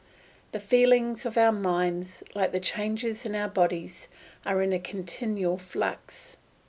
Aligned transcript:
The 0.51 0.59
feelings 0.59 1.27
of 1.27 1.37
our 1.37 1.51
minds, 1.51 2.23
like 2.33 2.51
the 2.51 2.59
changes 2.59 3.23
in 3.23 3.35
our 3.35 3.47
bodies, 3.47 4.07
are 4.47 4.63
in 4.63 4.73
a 4.73 4.79
continual 4.79 5.59
flux. 5.59 6.37